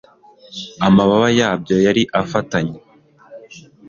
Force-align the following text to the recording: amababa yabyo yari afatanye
amababa 0.87 1.27
yabyo 1.39 1.75
yari 1.85 2.03
afatanye 2.21 2.77